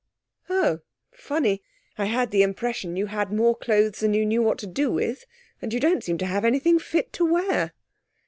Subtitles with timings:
[0.49, 0.79] 'Oh!
[1.11, 1.61] Funny,
[1.95, 5.27] I had the impression you had more clothes than you knew what to do with,
[5.61, 7.71] and you don't seem to have anything fit to wear.'